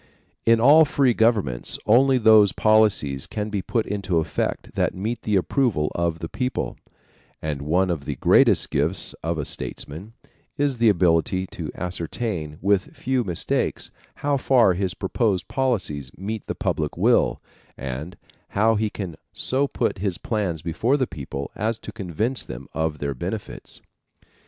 In 0.47 0.59
all 0.59 0.83
free 0.83 1.13
governments 1.13 1.77
only 1.85 2.17
those 2.17 2.53
policies 2.53 3.27
can 3.27 3.51
be 3.51 3.61
put 3.61 3.85
into 3.85 4.17
effect 4.17 4.73
that 4.73 4.95
meet 4.95 5.21
the 5.21 5.35
approval 5.35 5.91
of 5.93 6.17
the 6.17 6.27
people; 6.27 6.75
and 7.39 7.61
one 7.61 7.91
of 7.91 8.05
the 8.05 8.15
greatest 8.15 8.71
gifts 8.71 9.13
of 9.21 9.37
a 9.37 9.45
statesman 9.45 10.13
is 10.57 10.79
the 10.79 10.89
ability 10.89 11.45
to 11.51 11.69
ascertain, 11.75 12.57
with 12.63 12.97
few 12.97 13.23
mistakes, 13.23 13.91
how 14.25 14.37
far 14.37 14.73
his 14.73 14.95
proposed 14.95 15.47
policies 15.47 16.09
meet 16.17 16.47
the 16.47 16.55
public 16.55 16.97
will 16.97 17.39
and 17.77 18.17
how 18.57 18.73
he 18.73 18.89
can 18.89 19.15
so 19.33 19.67
put 19.67 19.99
his 19.99 20.17
plans 20.17 20.63
before 20.63 20.97
the 20.97 21.05
people 21.05 21.51
as 21.55 21.77
to 21.77 21.91
convince 21.91 22.43
them 22.43 22.67
of 22.73 22.97
their 22.97 23.13
benefits. 23.13 23.83